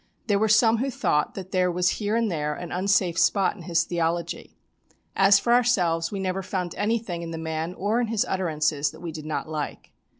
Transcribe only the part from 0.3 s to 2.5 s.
were some who thought that there was here and